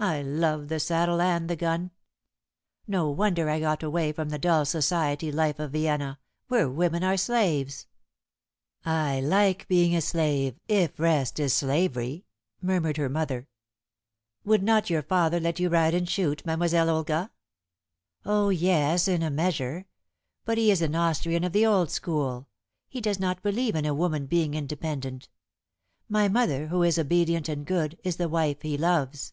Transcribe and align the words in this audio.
I 0.00 0.22
love 0.22 0.68
the 0.68 0.78
saddle 0.78 1.20
and 1.20 1.50
the 1.50 1.56
gun. 1.56 1.90
No 2.86 3.10
wonder 3.10 3.50
I 3.50 3.58
got 3.58 3.82
away 3.82 4.12
from 4.12 4.28
the 4.28 4.38
dull 4.38 4.64
Society 4.64 5.32
life 5.32 5.58
of 5.58 5.72
Vienna, 5.72 6.20
where 6.46 6.68
women 6.70 7.02
are 7.02 7.16
slaves." 7.16 7.88
"I 8.84 9.20
like 9.20 9.66
being 9.66 9.96
a 9.96 10.00
slave, 10.00 10.54
if 10.68 11.00
rest 11.00 11.40
is 11.40 11.52
slavery," 11.52 12.26
murmured 12.62 12.96
her 12.96 13.08
mother. 13.08 13.48
"Would 14.44 14.62
not 14.62 14.88
your 14.88 15.02
father 15.02 15.40
let 15.40 15.58
you 15.58 15.68
ride 15.68 15.94
and 15.94 16.08
shoot, 16.08 16.46
Mademoiselle 16.46 16.88
Olga?" 16.90 17.32
"Ah 18.24 18.50
yes, 18.50 19.08
in 19.08 19.20
a 19.24 19.30
measure. 19.32 19.86
But 20.44 20.58
he 20.58 20.70
is 20.70 20.80
an 20.80 20.94
Austrian 20.94 21.42
of 21.42 21.50
the 21.50 21.66
old 21.66 21.90
school. 21.90 22.46
He 22.88 23.00
does 23.00 23.18
not 23.18 23.42
believe 23.42 23.74
in 23.74 23.84
a 23.84 23.94
woman 23.94 24.26
being 24.26 24.54
independent. 24.54 25.28
My 26.08 26.28
mother, 26.28 26.68
who 26.68 26.84
is 26.84 27.00
obedient 27.00 27.48
and 27.48 27.66
good, 27.66 27.98
is 28.04 28.14
the 28.14 28.28
wife 28.28 28.62
he 28.62 28.78
loves." 28.78 29.32